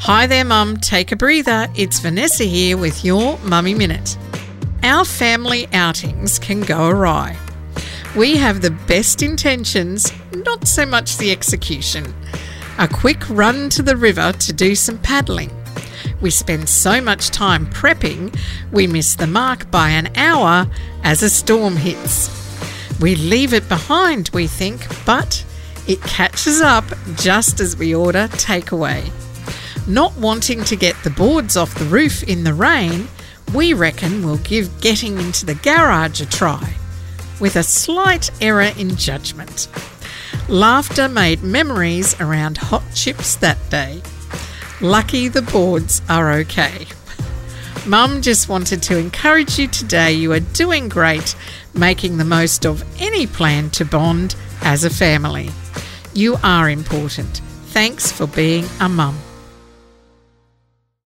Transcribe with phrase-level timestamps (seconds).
[0.00, 0.76] Hi there, Mum.
[0.76, 1.66] Take a breather.
[1.74, 4.18] It's Vanessa here with your Mummy Minute.
[4.82, 7.36] Our family outings can go awry.
[8.14, 12.12] We have the best intentions, not so much the execution.
[12.78, 15.50] A quick run to the river to do some paddling.
[16.20, 18.38] We spend so much time prepping,
[18.72, 20.66] we miss the mark by an hour
[21.02, 22.28] as a storm hits.
[23.00, 25.44] We leave it behind, we think, but
[25.86, 26.84] it catches up
[27.14, 29.10] just as we order takeaway.
[29.86, 33.08] Not wanting to get the boards off the roof in the rain,
[33.52, 36.74] we reckon we'll give getting into the garage a try,
[37.38, 39.68] with a slight error in judgment.
[40.48, 44.00] Laughter made memories around hot chips that day.
[44.80, 46.86] Lucky the boards are okay.
[47.86, 50.12] Mum just wanted to encourage you today.
[50.12, 51.36] You are doing great,
[51.74, 55.50] making the most of any plan to bond as a family.
[56.14, 57.42] You are important.
[57.66, 59.18] Thanks for being a mum.